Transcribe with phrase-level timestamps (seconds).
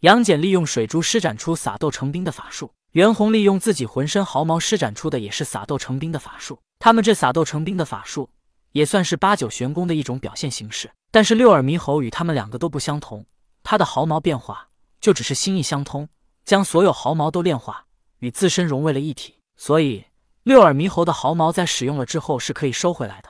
[0.00, 6.58] 杨戬利用水珠施展出撒豆成兵的法术，袁弘利用自己浑身毫毛施展出的也是撒豆成兵的法术。
[6.78, 8.30] 他们这撒豆成兵的法术，
[8.72, 10.90] 也算是八九玄功的一种表现形式。
[11.10, 13.26] 但是六耳猕猴与他们两个都不相同，
[13.62, 14.68] 他的毫毛变化
[15.02, 16.08] 就只是心意相通，
[16.46, 17.84] 将所有毫毛都炼化，
[18.20, 19.34] 与自身融为了一体。
[19.58, 20.06] 所以
[20.44, 23.28] 六耳猕猴的毫毛在使用了之后是可以收回来的，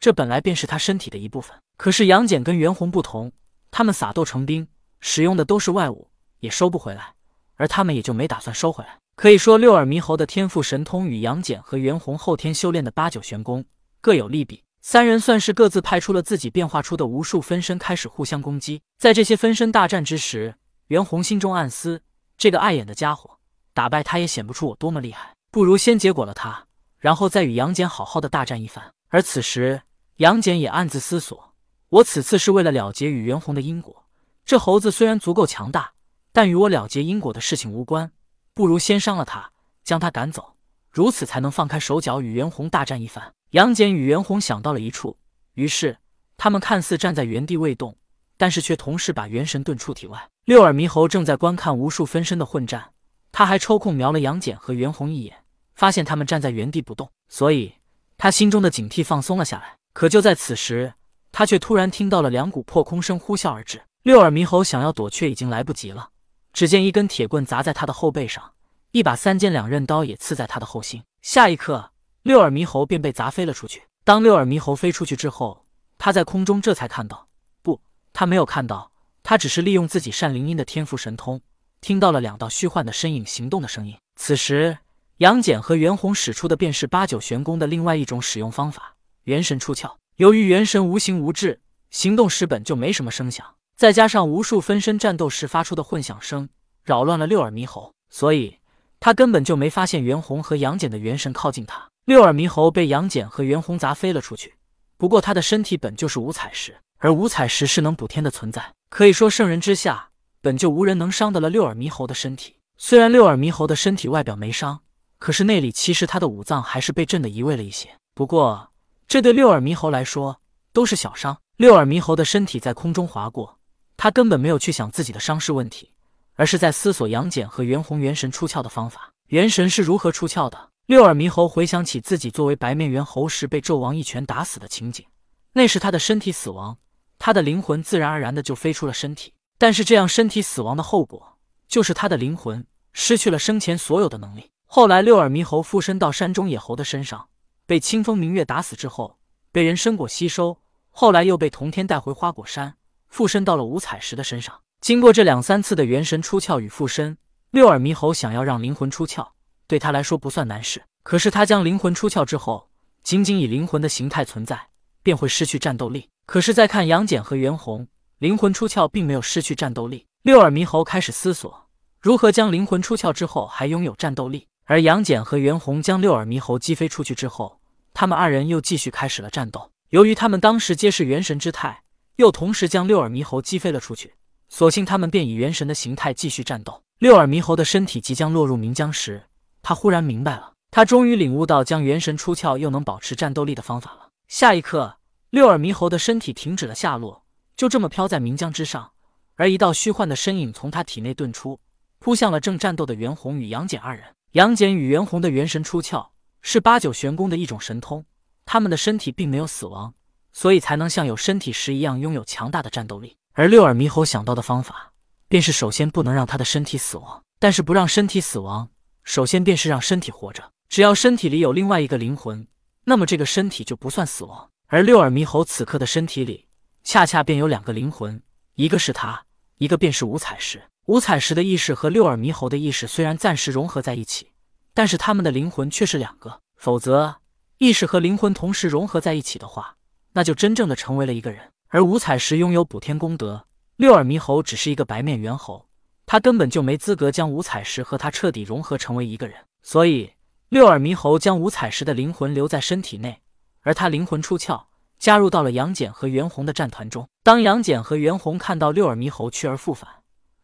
[0.00, 1.56] 这本来便是他身体的一部分。
[1.76, 3.30] 可是杨戬跟袁弘不同，
[3.70, 4.66] 他们撒豆成兵
[5.00, 6.07] 使用的都是外物，
[6.40, 7.14] 也收不回来，
[7.56, 8.98] 而他们也就没打算收回来。
[9.16, 13.64] 可以说，六耳猕猴的天赋神通与杨戬和袁弘后天修炼的八九玄功
[14.00, 14.62] 各有利弊。
[14.80, 18.80] 三人算是各自派出了自己变化出的无数分身，开始互相攻击。
[18.96, 20.54] 在这些分身大战之时，
[20.86, 22.00] 袁弘心中暗思：
[22.38, 23.38] 这个碍眼的家伙，
[23.74, 26.64] 打败他也显不出我多么厉害，不如先结果了他，
[26.98, 28.92] 然后再与杨戬好好的大战一番。
[29.08, 29.82] 而此时，
[30.18, 31.52] 杨戬也暗自思索。
[31.88, 34.04] 我此次是为了了结与袁弘的因果。
[34.44, 35.92] 这猴子虽然足够强大，
[36.38, 38.12] 但与我了结因果的事情无关。
[38.54, 39.50] 不如先伤了他，
[39.82, 40.54] 将他赶走，
[40.88, 43.34] 如此才能放开手脚与袁弘大战一番。
[43.50, 45.16] 杨戬与袁弘想到了一处，
[45.54, 45.98] 于是
[46.36, 47.96] 他们看似站在原地未动，
[48.36, 50.28] 但是却同时把元神遁出体外。
[50.44, 52.92] 六耳猕猴正在观看无数分身的混战，
[53.32, 55.38] 他还抽空瞄了杨戬和袁弘一眼，
[55.74, 57.74] 发现他们站在原地不动，所以
[58.16, 59.76] 他心中的警惕放松了下来。
[59.92, 60.94] 可就在此时，
[61.32, 66.10] 他却突然听到了两股破空声呼啸而至，六耳猕猴想要躲却已经来不及了。
[66.58, 68.52] 只见一根铁棍砸在他的后背上，
[68.90, 71.00] 一把三尖两刃刀也刺在他的后心。
[71.22, 71.92] 下一刻，
[72.24, 73.84] 六耳猕猴便被砸飞了出去。
[74.02, 75.64] 当六耳猕猴飞出去之后，
[75.98, 77.28] 他在空中这才看到，
[77.62, 77.80] 不，
[78.12, 78.90] 他没有看到，
[79.22, 81.40] 他只是利用自己善灵音的天赋神通，
[81.80, 83.96] 听到了两道虚幻的身影行动的声音。
[84.16, 84.78] 此时，
[85.18, 88.96] 杨戬和袁弘使出的便是八九玄功的另外一种使用方法——
[89.30, 89.94] 元神出窍。
[90.16, 91.60] 由于元神无形无质，
[91.92, 93.46] 行动时本就没什么声响，
[93.78, 96.48] 再加上无数分身战斗时发出的混响声，
[96.82, 98.58] 扰乱了六耳猕猴，所以
[98.98, 101.88] 他根本就没发现袁弘和杨戬的元神靠近他。
[102.04, 104.52] 六耳猕猴被杨戬和袁弘砸飞了出去。
[104.96, 110.08] 不过他的身体本就是五彩石，而五彩石是能补天的存在，可以说圣人之下
[110.40, 112.56] 本就无人能伤得了六耳猕猴的身体。
[112.76, 114.80] 虽然六耳猕猴的身体外表没伤，
[115.20, 117.88] 可是内里其实他的五脏还是被震得移位了一些。
[118.12, 118.72] 不过。
[119.06, 120.38] 这对六耳猕猴来说
[120.70, 121.38] 都是小伤。
[121.56, 123.57] 六耳猕猴的身体在空中划过，
[123.98, 125.92] 他根本没有去想自己的伤势问题，
[126.36, 129.12] 而是在思索杨戬和袁弘元神出窍的方法。
[129.26, 130.70] 元神是如何出窍的？
[130.86, 135.04] 六耳猕猴回想起自己作为白面猿猴时被纣王一拳打死的情景，
[135.52, 136.78] 那时他的身体死亡，
[137.18, 139.34] 他的灵魂自然而然的就飞出了身体。
[139.58, 141.36] 但是这样身体死亡的后果，
[141.66, 144.48] 就是他的灵魂失去了生前所有的能力。
[144.64, 147.28] 后来六耳猕猴附身到山中野猴的身上。
[147.66, 149.18] 被清风明月打死之后，
[149.50, 150.56] 被人参果吸收，
[150.88, 152.76] 后来又被同天带回花果山，
[153.08, 154.60] 附身到了五彩石的身上。
[154.80, 157.18] 经过这两三次的元神出窍与附身，
[157.50, 159.26] 六耳猕猴想要让灵魂出窍，
[159.66, 160.82] 对他来说不算难事。
[161.02, 162.68] 可是他将灵魂出窍之后，
[163.02, 164.68] 仅仅以灵魂的形态存在，
[165.02, 166.08] 便会失去战斗力。
[166.26, 167.88] 可是再看杨戬和袁弘，
[168.18, 170.06] 灵魂出窍并没有失去战斗力。
[170.22, 171.66] 六耳猕猴开始思索，
[172.00, 174.46] 如何将灵魂出窍之后还拥有战斗力。
[174.66, 177.58] 而杨戬和袁弘将六耳猕猴击飞出去之后，
[177.94, 179.72] 他们二人又继续开始了战斗。
[179.88, 181.82] 由于他们当时皆是元神之态，
[182.18, 184.12] 又同时将六耳猕猴击飞了出去，
[184.48, 186.82] 所幸他们便以元神的形态继续战斗。
[186.98, 189.22] 六耳猕猴的身体即将落入岷江时，
[189.62, 194.08] 他忽然明白了，他终于领悟到将元神出窍又能保持战斗力的方法了。
[194.26, 194.98] 下一刻，
[195.30, 197.24] 六耳猕猴的身体停止了下落，
[197.56, 198.90] 就这么飘在岷江之上，
[199.36, 201.60] 而一道虚幻的身影从他体内遁出，
[202.00, 204.04] 扑向了正战斗的袁弘与杨戬二人。
[204.32, 206.08] 杨戬与袁弘的元神出窍
[206.42, 208.04] 是八九玄功的一种神通，
[208.44, 209.94] 他们的身体并没有死亡，
[210.32, 213.16] 所以才能像有身体时一样拥有强大的战斗力。
[213.32, 214.92] 而六耳猕猴想到的方法，
[215.28, 218.70] 便是首先不能让他的身体死亡，但是不让身体死亡，
[219.04, 220.52] 首先便是让身体活着。
[220.68, 222.46] 只要身体里有另外一个灵魂，
[222.84, 224.50] 那么这个身体就不算死亡。
[224.66, 226.46] 而六耳猕猴此刻的身体里，
[226.84, 228.22] 恰恰便有两个灵魂，
[228.54, 229.24] 一个是他，
[229.56, 230.62] 一个便是五彩石。
[230.86, 234.32] 五彩石的意识和六耳猕猴的意识虽然暂时融合在一起，
[234.74, 236.40] 但是他们的灵魂却是两个。
[236.56, 237.16] 否则，
[237.58, 239.76] 意识和灵魂同时融合在一起的话，
[240.12, 241.52] 那就真正的成为了一个人。
[241.68, 243.46] 而五彩石拥有补天功德，
[243.76, 245.66] 六耳猕猴只是一个白面猿猴，
[246.06, 249.36] 他根本就没资格将五彩石和他彻底融合成为一个人。
[249.62, 250.12] 所以，
[250.48, 253.20] 六耳猕猴将五彩石的灵魂留在身体内，
[253.60, 254.64] 而他灵魂出窍，
[254.98, 257.06] 加入到了杨戬和袁弘的战团中。
[257.22, 259.88] 当杨戬和袁弘看到六耳猕猴去而复返，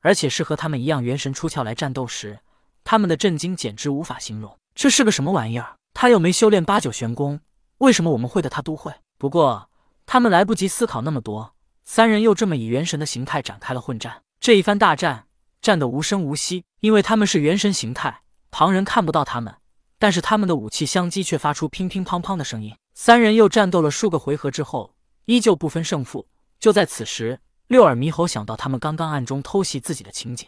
[0.00, 2.38] 而且是和他们一样元神出窍来战斗时，
[2.84, 4.55] 他们的震惊简直无法形容。
[4.75, 5.76] 这是个什么玩意儿？
[5.94, 7.40] 他又没修炼八九玄功，
[7.78, 8.93] 为什么我们会的他都会？
[9.19, 9.70] 不过
[10.06, 14.22] 他们来不及思考那么多，三人又这么以元神的形态展开了混战。
[14.40, 15.26] 这一番大战
[15.62, 18.20] 战得无声无息，因为他们是元神形态，
[18.50, 19.55] 旁人看不到他们，
[19.99, 22.76] 但是他们的武器相击却发出乒乒乓乓的声音。
[22.94, 24.94] 三人又战斗了数个回合之后，
[25.25, 26.26] 依旧不分胜负。
[26.61, 30.46] 就在此时，六耳猕猴想到他们刚刚暗中偷袭自己的情景，